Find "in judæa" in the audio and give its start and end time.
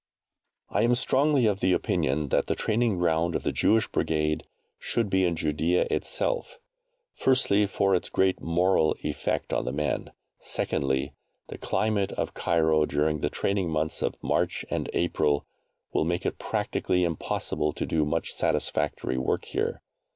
5.25-5.85